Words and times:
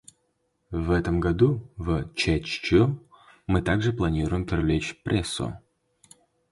В 0.71 0.89
этом 0.89 1.19
году 1.19 1.69
в 1.77 2.11
Чжечжу 2.15 2.97
мы 3.45 3.61
также 3.61 3.93
планируем 3.93 4.47
привлечь 4.47 4.99
прессу. 5.03 5.59